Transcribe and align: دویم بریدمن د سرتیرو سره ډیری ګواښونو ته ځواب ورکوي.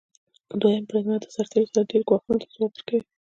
دویم 0.59 0.83
بریدمن 0.89 1.17
د 1.21 1.25
سرتیرو 1.35 1.69
سره 1.73 1.87
ډیری 1.89 2.05
ګواښونو 2.09 2.41
ته 2.41 2.47
ځواب 2.55 2.71
ورکوي. 2.73 3.01